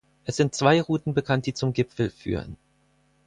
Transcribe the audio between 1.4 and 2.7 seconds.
die zum Gipfel führen.